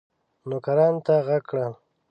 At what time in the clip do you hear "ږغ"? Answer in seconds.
1.27-1.31